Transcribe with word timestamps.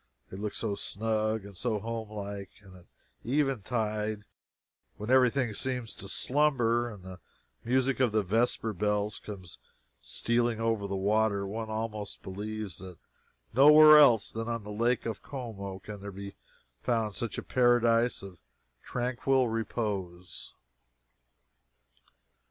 They 0.31 0.37
look 0.37 0.55
so 0.55 0.73
snug 0.73 1.45
and 1.45 1.55
so 1.55 1.77
homelike, 1.79 2.49
and 2.63 2.75
at 2.75 2.85
eventide 3.23 4.23
when 4.97 5.11
every 5.11 5.29
thing 5.29 5.53
seems 5.53 5.93
to 5.93 6.09
slumber, 6.09 6.89
and 6.89 7.03
the 7.03 7.19
music 7.63 7.99
of 7.99 8.11
the 8.11 8.23
vesper 8.23 8.73
bells 8.73 9.19
comes 9.19 9.59
stealing 10.01 10.59
over 10.59 10.87
the 10.87 10.95
water, 10.95 11.45
one 11.45 11.69
almost 11.69 12.23
believes 12.23 12.79
that 12.79 12.97
nowhere 13.53 13.99
else 13.99 14.31
than 14.31 14.47
on 14.49 14.63
the 14.63 14.71
lake 14.71 15.05
of 15.05 15.21
Como 15.21 15.77
can 15.77 16.01
there 16.01 16.11
be 16.11 16.33
found 16.81 17.13
such 17.13 17.37
a 17.37 17.43
paradise 17.43 18.23
of 18.23 18.39
tranquil 18.81 19.49
repose. 19.49 20.55